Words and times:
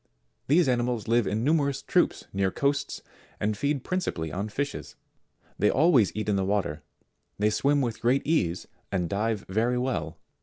These 0.47 0.67
animals 0.67 1.07
live 1.07 1.27
in 1.27 1.43
numerous 1.43 1.83
troops 1.83 2.25
near 2.33 2.49
coasts, 2.49 3.03
and 3.39 3.55
feed 3.55 3.83
principally 3.83 4.31
on 4.31 4.49
fishes: 4.49 4.95
they 5.59 5.69
always 5.69 6.11
eat 6.15 6.27
in 6.27 6.37
the 6.37 6.43
water; 6.43 6.81
they 7.37 7.51
swim 7.51 7.81
with 7.81 8.01
great 8.01 8.25
ease 8.25 8.67
and 8.91 9.07
dive 9.07 9.45
very 9.47 9.77
well. 9.77 10.17